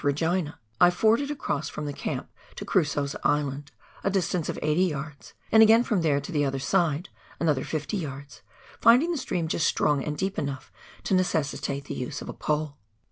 [0.03, 3.71] 193" Regina," I forded across from the camp to Crusoe's Island,
[4.03, 7.97] a distance of eighty yards, and again from there to the other side, another fifty
[7.97, 8.41] yards,
[8.79, 10.71] finding the stream just strong and deep enough
[11.03, 12.77] to necessitate the use of a pole.